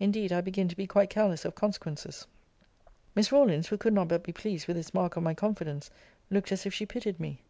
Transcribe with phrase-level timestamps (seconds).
[0.00, 2.26] Indeed I begin to be quite careless of consequences.
[3.14, 5.90] Miss Rawlins, who could not but be pleased with this mark of my confidence,
[6.30, 7.42] looked as if she pitied me.